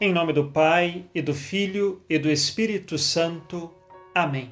Em 0.00 0.12
nome 0.12 0.32
do 0.32 0.50
Pai, 0.50 1.04
e 1.14 1.22
do 1.22 1.32
Filho, 1.32 2.02
e 2.10 2.18
do 2.18 2.28
Espírito 2.28 2.98
Santo. 2.98 3.72
Amém. 4.12 4.50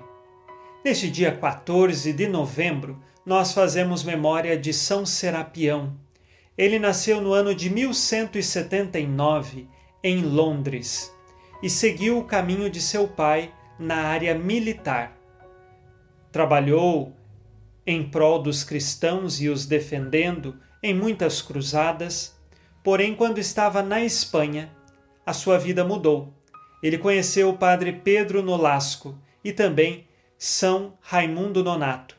Neste 0.85 1.11
dia 1.11 1.37
14 1.37 2.13
de 2.13 2.29
novembro, 2.29 2.97
nós 3.27 3.53
fazemos 3.53 4.05
memória 4.05 4.57
de 4.57 4.73
São 4.73 5.05
Serapião. 5.05 5.97
Ele 6.57 6.79
nasceu 6.79 7.21
no 7.21 7.33
ano 7.33 7.57
de 7.57 7.69
1179, 7.71 9.67
em 10.05 10.23
Londres, 10.23 11.13
e 11.61 11.69
seguiu 11.69 12.19
o 12.19 12.25
caminho 12.25 12.71
de 12.71 12.81
seu 12.81 13.09
pai 13.09 13.53
na 13.77 13.97
área 13.97 14.37
militar. 14.37 15.19
Trabalhou 16.31 17.17
em 17.85 18.09
prol 18.09 18.41
dos 18.41 18.63
cristãos 18.63 19.41
e 19.41 19.49
os 19.49 19.67
defendendo 19.67 20.57
em 20.81 20.95
muitas 20.95 21.43
cruzadas, 21.43 22.41
porém, 22.85 23.13
quando 23.13 23.39
estava 23.39 23.83
na 23.83 24.05
Espanha, 24.05 24.71
a 25.25 25.33
sua 25.33 25.59
vida 25.59 25.85
mudou. 25.85 26.33
Ele 26.83 26.99
conheceu 26.99 27.49
o 27.49 27.57
padre 27.57 27.93
Pedro 27.93 28.43
Nolasco 28.43 29.17
e 29.45 29.53
também 29.53 30.07
São 30.37 30.95
Raimundo 31.01 31.63
Nonato. 31.63 32.17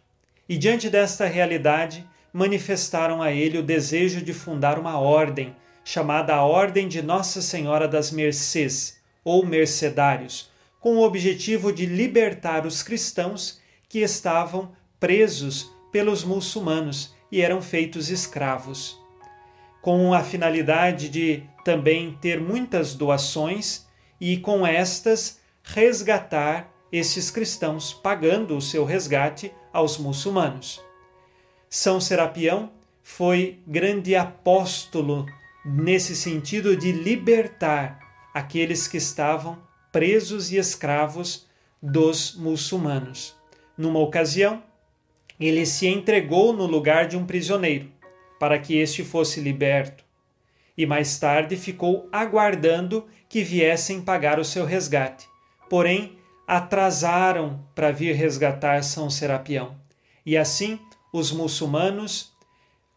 E 0.47 0.57
diante 0.57 0.89
desta 0.89 1.25
realidade, 1.25 2.07
manifestaram 2.31 3.21
a 3.21 3.31
ele 3.31 3.57
o 3.57 3.63
desejo 3.63 4.21
de 4.21 4.33
fundar 4.33 4.79
uma 4.79 4.97
ordem, 4.97 5.55
chamada 5.83 6.33
a 6.33 6.43
Ordem 6.43 6.87
de 6.87 7.01
Nossa 7.01 7.41
Senhora 7.41 7.87
das 7.87 8.11
Mercês, 8.11 9.01
ou 9.23 9.45
Mercedários, 9.45 10.49
com 10.79 10.95
o 10.97 11.03
objetivo 11.03 11.71
de 11.71 11.85
libertar 11.85 12.65
os 12.65 12.81
cristãos 12.81 13.59
que 13.87 13.99
estavam 13.99 14.71
presos 14.99 15.71
pelos 15.91 16.23
muçulmanos 16.23 17.13
e 17.31 17.41
eram 17.41 17.61
feitos 17.61 18.09
escravos 18.09 19.02
com 19.83 20.13
a 20.13 20.23
finalidade 20.23 21.09
de 21.09 21.43
também 21.65 22.17
ter 22.21 22.39
muitas 22.39 22.95
doações 22.95 23.85
e 24.19 24.37
com 24.37 24.65
estas 24.65 25.41
resgatar 25.61 26.73
esses 26.89 27.29
cristãos, 27.29 27.91
pagando 27.91 28.55
o 28.55 28.61
seu 28.61 28.85
resgate 28.85 29.51
aos 29.73 29.97
muçulmanos. 29.97 30.81
São 31.69 31.99
Serapião 31.99 32.71
foi 33.03 33.59
grande 33.67 34.15
apóstolo 34.15 35.25
nesse 35.65 36.15
sentido 36.15 36.77
de 36.77 36.93
libertar 36.93 37.99
aqueles 38.33 38.87
que 38.87 38.95
estavam 38.95 39.61
presos 39.91 40.49
e 40.49 40.57
escravos 40.57 41.45
dos 41.81 42.35
muçulmanos. 42.35 43.35
Numa 43.77 43.99
ocasião, 43.99 44.63
ele 45.37 45.65
se 45.65 45.87
entregou 45.87 46.53
no 46.53 46.65
lugar 46.65 47.05
de 47.05 47.17
um 47.17 47.25
prisioneiro 47.25 47.91
para 48.39 48.59
que 48.59 48.77
este 48.77 49.03
fosse 49.03 49.39
liberto, 49.39 50.03
e 50.77 50.85
mais 50.85 51.17
tarde 51.19 51.55
ficou 51.55 52.09
aguardando 52.11 53.07
que 53.29 53.43
viessem 53.43 54.01
pagar 54.01 54.39
o 54.39 54.45
seu 54.45 54.65
resgate. 54.65 55.27
Porém, 55.69 56.17
atrasaram 56.47 57.63
para 57.73 57.91
vir 57.91 58.15
resgatar 58.15 58.83
São 58.83 59.09
Serapião. 59.09 59.75
E 60.25 60.37
assim, 60.37 60.79
os 61.11 61.31
muçulmanos 61.31 62.33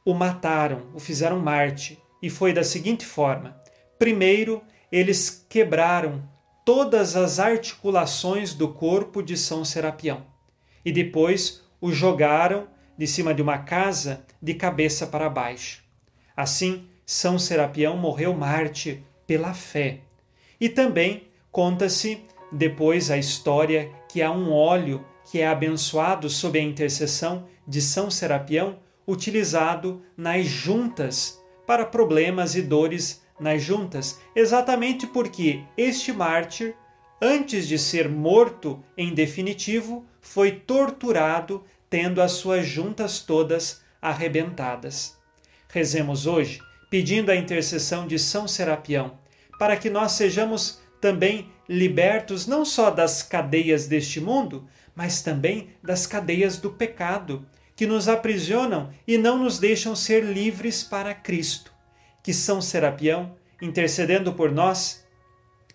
o 0.05 0.15
mataram, 0.15 0.87
o 0.95 1.01
fizeram 1.01 1.41
Marte, 1.41 2.01
e 2.23 2.31
foi 2.31 2.53
da 2.53 2.63
seguinte 2.63 3.05
forma: 3.05 3.61
primeiro, 3.99 4.63
eles 4.91 5.45
quebraram 5.49 6.23
todas 6.65 7.17
as 7.17 7.41
articulações 7.41 8.55
do 8.55 8.69
corpo 8.69 9.21
de 9.21 9.37
São 9.37 9.65
Serapião, 9.65 10.25
e 10.85 10.93
depois 10.93 11.65
o 11.81 11.91
jogaram 11.93 12.69
de 12.97 13.07
cima 13.07 13.35
de 13.35 13.43
uma 13.43 13.59
casa 13.59 14.25
de 14.41 14.55
cabeça 14.55 15.07
para 15.07 15.29
baixo. 15.29 15.83
Assim, 16.37 16.89
São 17.05 17.39
Serapião 17.39 17.97
morreu 17.97 18.35
mártir 18.35 19.03
pela 19.27 19.55
fé. 19.55 20.01
E 20.61 20.69
também 20.69 21.29
conta-se 21.51 22.23
depois 22.53 23.11
a 23.11 23.19
história 23.19 23.91
que 24.09 24.23
há 24.23 24.31
um 24.31 24.53
óleo 24.53 25.05
que 25.25 25.41
é 25.41 25.47
abençoado 25.47 26.31
sob 26.31 26.59
a 26.59 26.63
intercessão 26.63 27.47
de 27.67 27.81
São 27.81 28.11
Serapião, 28.11 28.79
utilizado 29.07 30.03
nas 30.17 30.47
juntas 30.47 31.43
para 31.67 31.85
problemas 31.85 32.55
e 32.55 32.63
dores 32.63 33.23
nas 33.39 33.63
juntas, 33.63 34.21
exatamente 34.35 35.07
porque 35.07 35.63
este 35.77 36.13
mártir, 36.13 36.75
antes 37.21 37.69
de 37.69 37.79
ser 37.79 38.09
morto 38.09 38.83
em 38.97 39.13
definitivo, 39.13 40.07
foi 40.21 40.53
torturado 40.53 41.65
tendo 41.89 42.21
as 42.21 42.33
suas 42.33 42.67
juntas 42.67 43.21
todas 43.21 43.83
arrebentadas. 44.01 45.17
Rezemos 45.69 46.27
hoje, 46.27 46.61
pedindo 46.91 47.31
a 47.31 47.37
intercessão 47.37 48.07
de 48.07 48.19
São 48.19 48.47
Serapião, 48.47 49.19
para 49.59 49.77
que 49.77 49.91
nós 49.91 50.13
sejamos 50.13 50.81
também 51.01 51.51
libertos 51.69 52.47
não 52.47 52.65
só 52.65 52.91
das 52.91 53.23
cadeias 53.23 53.87
deste 53.87 54.21
mundo, 54.21 54.69
mas 54.95 55.23
também 55.23 55.71
das 55.83 56.07
cadeias 56.07 56.59
do 56.59 56.71
pecado, 56.71 57.47
que 57.75 57.87
nos 57.87 58.09
aprisionam 58.09 58.91
e 59.07 59.19
não 59.19 59.39
nos 59.39 59.59
deixam 59.59 59.95
ser 59.95 60.25
livres 60.25 60.83
para 60.83 61.15
Cristo. 61.15 61.73
Que 62.23 62.33
São 62.33 62.63
Serapião, 62.63 63.37
intercedendo 63.61 64.33
por 64.33 64.51
nós, 64.51 65.05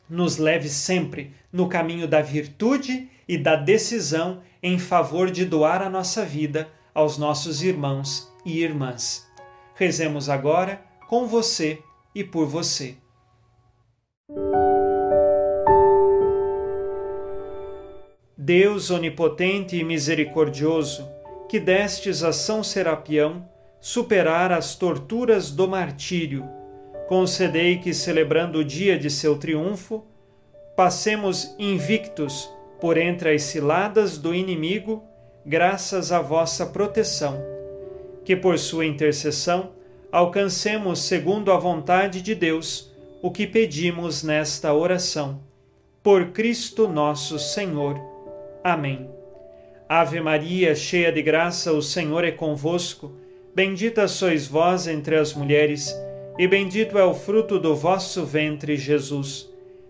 nos 0.09 0.37
leve 0.37 0.67
sempre 0.67 1.33
no 1.53 1.69
caminho 1.69 2.07
da 2.07 2.21
virtude 2.21 3.09
e 3.31 3.37
da 3.37 3.55
decisão 3.55 4.41
em 4.61 4.77
favor 4.77 5.31
de 5.31 5.45
doar 5.45 5.81
a 5.81 5.89
nossa 5.89 6.25
vida 6.25 6.67
aos 6.93 7.17
nossos 7.17 7.63
irmãos 7.63 8.29
e 8.45 8.61
irmãs. 8.61 9.25
Rezemos 9.73 10.27
agora 10.27 10.81
com 11.07 11.25
você 11.25 11.79
e 12.13 12.25
por 12.25 12.45
você. 12.45 12.97
Deus 18.37 18.91
onipotente 18.91 19.77
e 19.77 19.83
misericordioso, 19.85 21.07
que 21.47 21.57
destes 21.57 22.23
a 22.23 22.33
São 22.33 22.61
Serapião 22.61 23.47
superar 23.79 24.51
as 24.51 24.75
torturas 24.75 25.51
do 25.51 25.69
martírio, 25.69 26.43
concedei 27.07 27.77
que, 27.77 27.93
celebrando 27.93 28.59
o 28.59 28.65
dia 28.65 28.99
de 28.99 29.09
seu 29.09 29.37
triunfo, 29.37 30.03
passemos 30.75 31.55
invictos 31.57 32.49
por 32.81 32.97
entre 32.97 33.35
as 33.35 33.43
ciladas 33.43 34.17
do 34.17 34.33
inimigo, 34.33 35.03
graças 35.45 36.11
à 36.11 36.19
vossa 36.19 36.65
proteção. 36.65 37.39
Que 38.25 38.35
por 38.35 38.57
sua 38.57 38.87
intercessão 38.87 39.71
alcancemos, 40.11 41.03
segundo 41.03 41.51
a 41.51 41.57
vontade 41.57 42.23
de 42.23 42.33
Deus, 42.33 42.91
o 43.21 43.29
que 43.29 43.45
pedimos 43.45 44.23
nesta 44.23 44.73
oração. 44.73 45.39
Por 46.01 46.31
Cristo 46.31 46.87
nosso 46.87 47.37
Senhor. 47.37 48.01
Amém. 48.63 49.07
Ave 49.87 50.19
Maria, 50.19 50.73
cheia 50.73 51.11
de 51.11 51.21
graça, 51.21 51.71
o 51.71 51.81
Senhor 51.81 52.23
é 52.23 52.31
convosco. 52.31 53.11
Bendita 53.53 54.07
sois 54.07 54.47
vós 54.47 54.87
entre 54.87 55.17
as 55.17 55.33
mulheres, 55.33 55.95
e 56.39 56.47
bendito 56.47 56.97
é 56.97 57.03
o 57.03 57.13
fruto 57.13 57.59
do 57.59 57.75
vosso 57.75 58.25
ventre, 58.25 58.75
Jesus. 58.75 59.47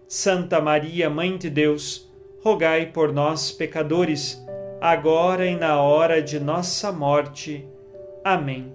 Santa 0.07 0.59
Maria, 0.59 1.09
Mãe 1.09 1.37
de 1.37 1.49
Deus, 1.49 2.10
rogai 2.43 2.87
por 2.87 3.13
nós, 3.13 3.51
pecadores, 3.51 4.43
agora 4.79 5.45
e 5.45 5.55
na 5.55 5.79
hora 5.79 6.21
de 6.21 6.39
nossa 6.39 6.91
morte. 6.91 7.67
Amém. 8.23 8.73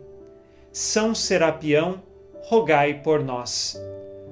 São 0.72 1.14
Serapião, 1.14 2.00
rogai 2.44 3.02
por 3.02 3.24
nós. 3.24 3.80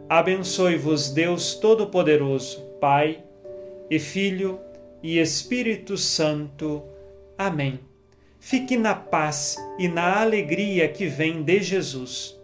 Abençoe-vos 0.09 1.11
Deus 1.11 1.55
Todo-Poderoso, 1.55 2.61
Pai 2.81 3.25
e 3.91 3.99
Filho 3.99 4.61
e 5.03 5.19
Espírito 5.19 5.97
Santo. 5.97 6.83
Amém. 7.37 7.81
Fique 8.39 8.77
na 8.77 8.95
paz 8.95 9.57
e 9.79 9.89
na 9.89 10.21
alegria 10.21 10.87
que 10.87 11.07
vem 11.07 11.43
de 11.43 11.61
Jesus. 11.61 12.39